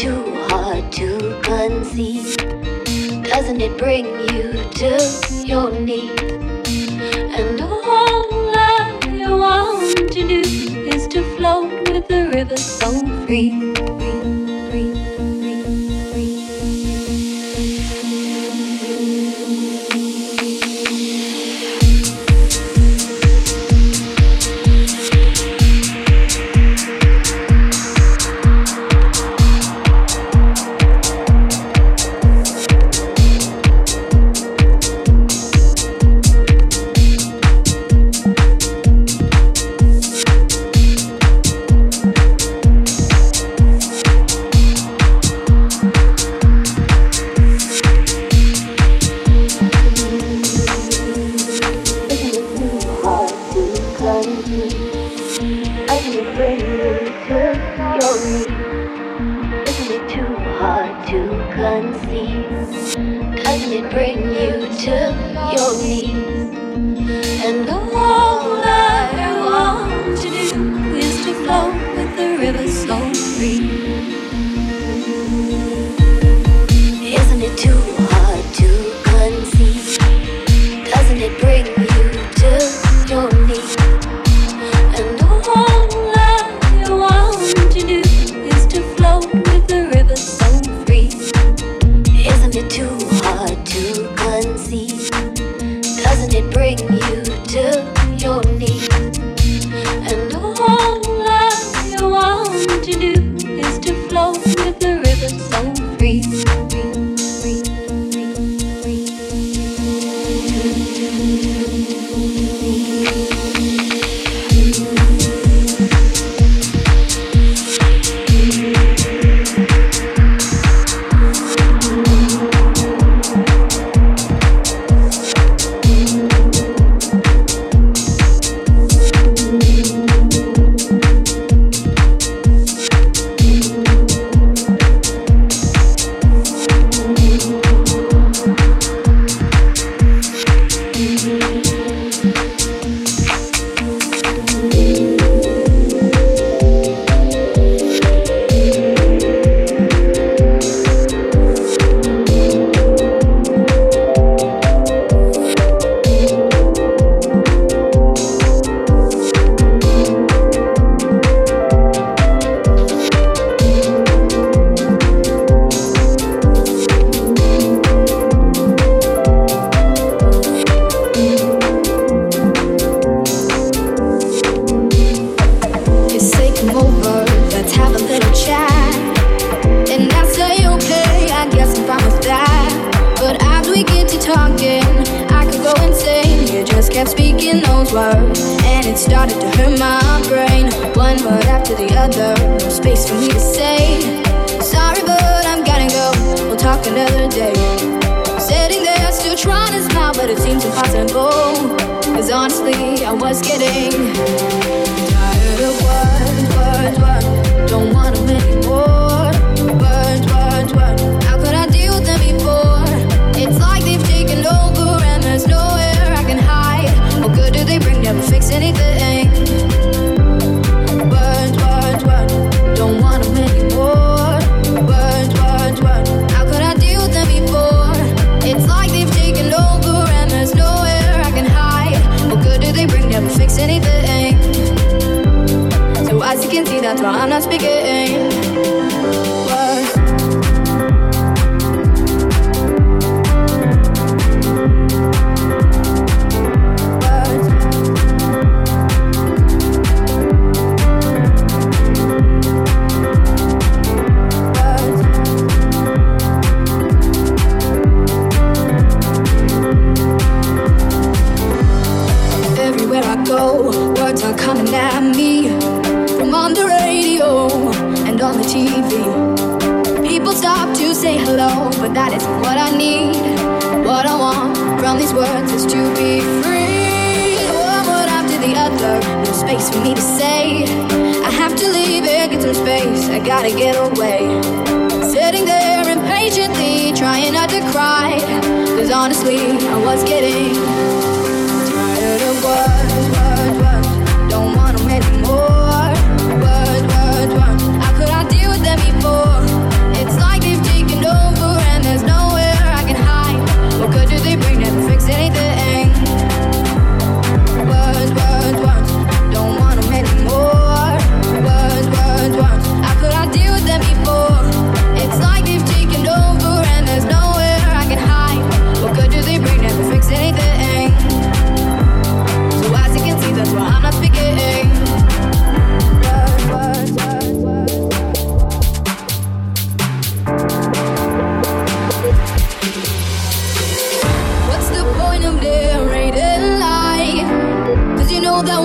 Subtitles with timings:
[0.00, 2.34] too hard to conceive.
[3.22, 6.18] Doesn't it bring you to your knees?
[7.36, 8.96] And all I
[9.28, 10.40] want to do
[10.88, 12.90] is to float with the river so
[13.26, 14.09] free.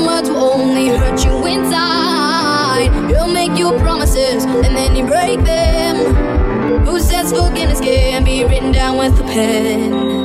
[0.06, 2.90] Words will only hurt you inside.
[3.10, 6.86] He'll make you promises and then you break them.
[6.86, 10.16] Who says forgiveness can be written down with a pen?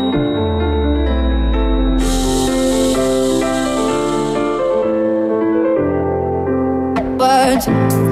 [7.19, 8.10] Words.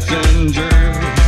[0.00, 1.23] passenger.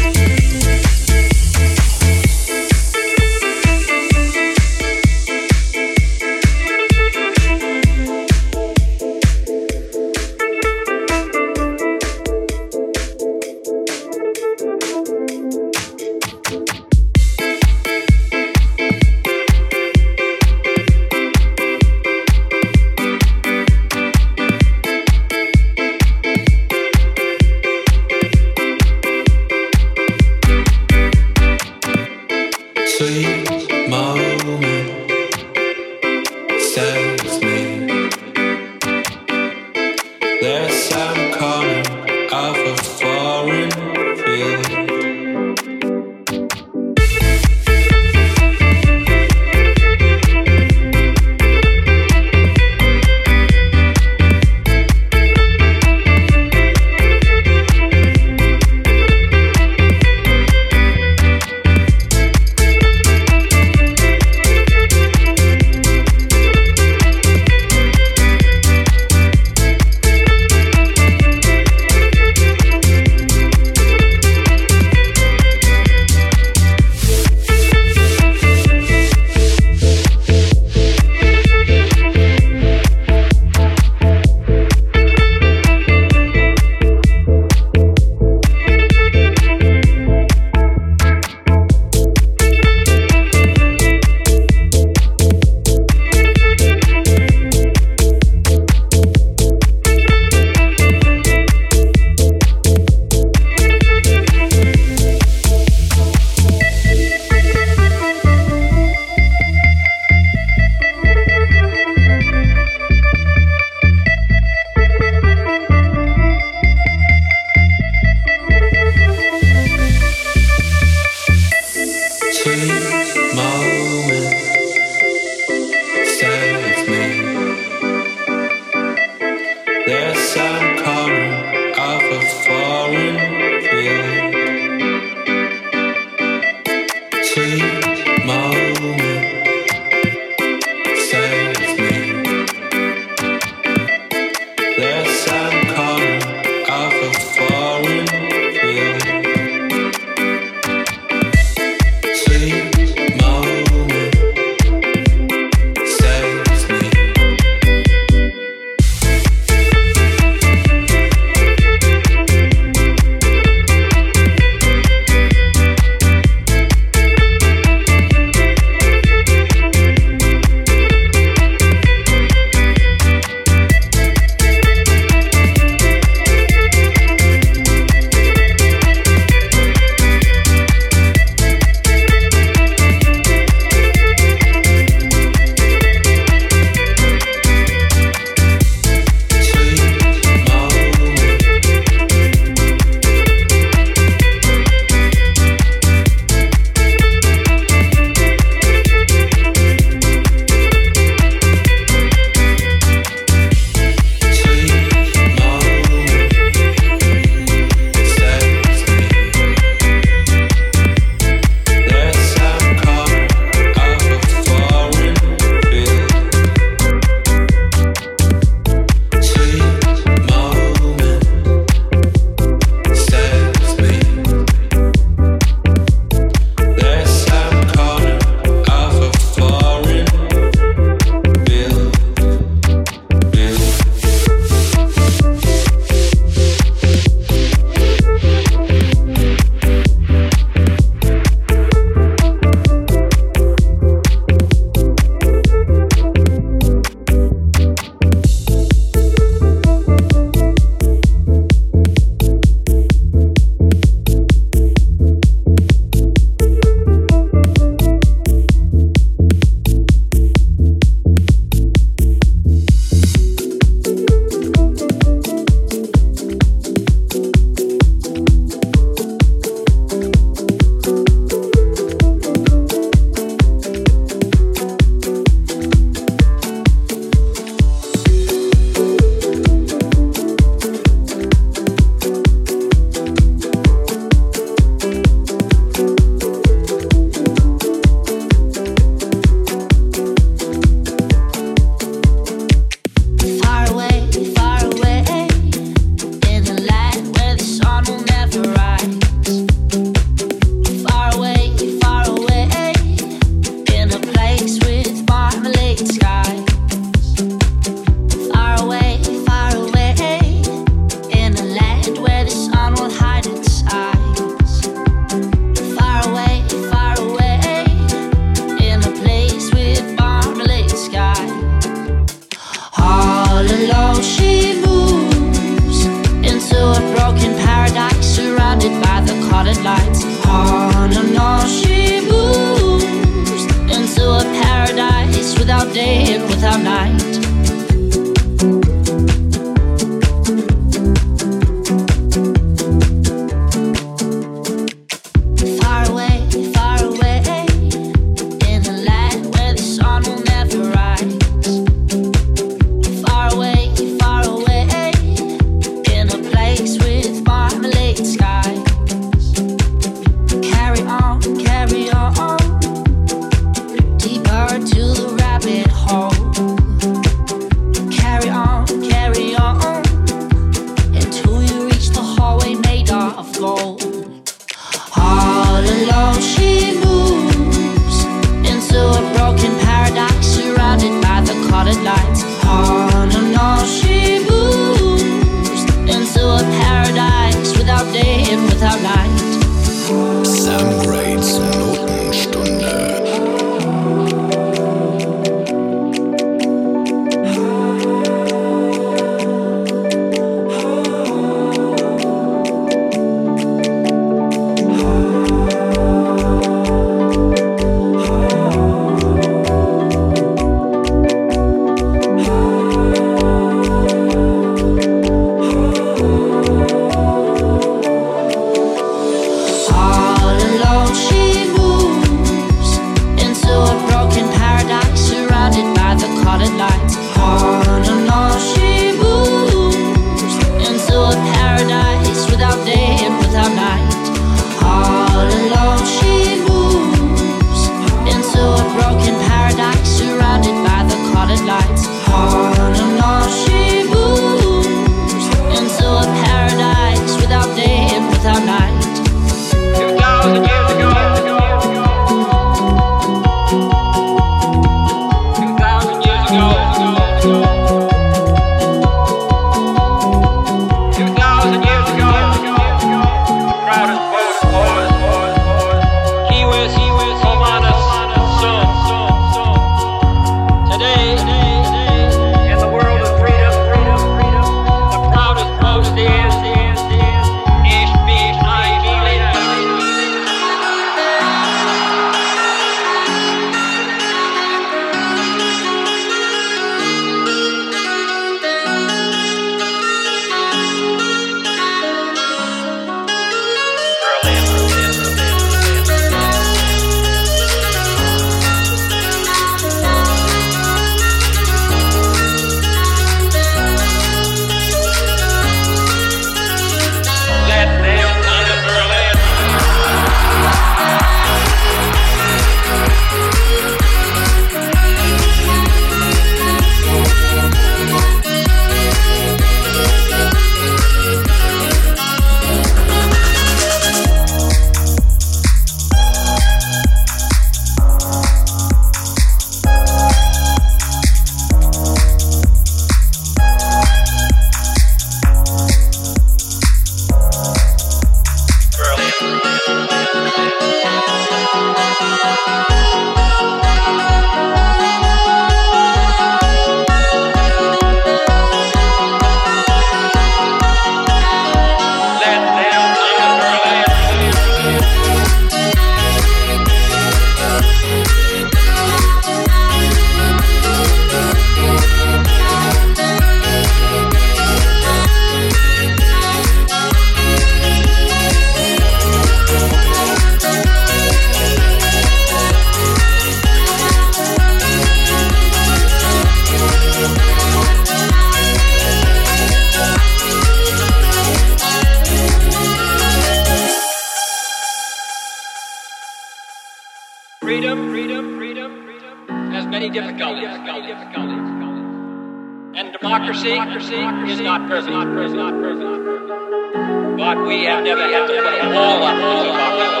[593.79, 594.91] democracy, is not prison.
[594.91, 595.13] Not.
[595.35, 597.17] Not.
[597.17, 600.00] But we have never had to put a wall up.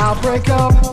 [0.00, 0.87] I'll break up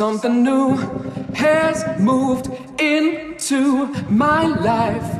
[0.00, 0.78] Something new
[1.34, 2.48] has moved
[2.80, 5.10] into my life.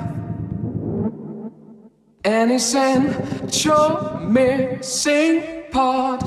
[2.25, 6.23] and An essential missing part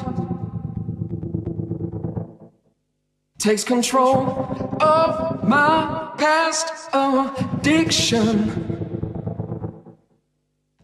[3.40, 4.46] takes control
[4.80, 8.38] of my past addiction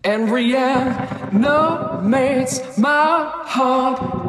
[0.03, 1.19] and reanimates
[2.79, 4.28] my heart.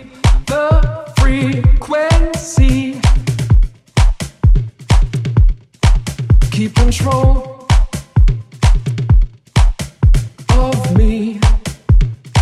[6.75, 7.67] control
[10.49, 11.39] of me.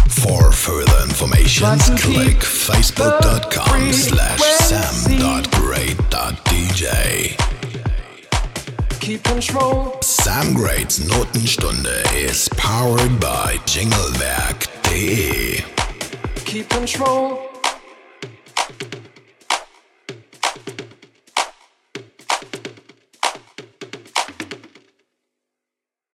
[0.09, 5.19] For further information, Try to keep click facebook.com slash frequency.
[5.19, 6.89] sam.grade.dj.
[8.99, 15.63] Keep control Sam Grades Notenstunde is powered by Jinglewerk.de.
[16.45, 17.48] keep control